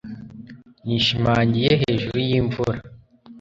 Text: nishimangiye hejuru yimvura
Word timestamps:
nishimangiye 0.85 1.71
hejuru 1.81 2.17
yimvura 2.27 2.73